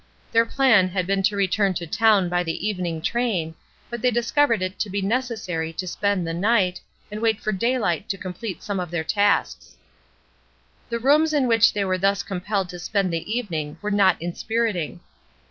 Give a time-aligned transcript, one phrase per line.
[0.31, 3.53] Their plan had been to return to town by the evening train,
[3.87, 6.81] but they "THE SAME PERSON" 413 discovered it to be necessary to spend the night,
[7.11, 9.77] and wait for daylight to complete some 'of their tasks.
[10.89, 15.01] The rooms in which they were thus compelled to spend the evening were not inspiriting.